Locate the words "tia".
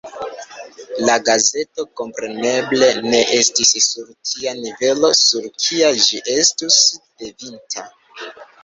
4.33-4.57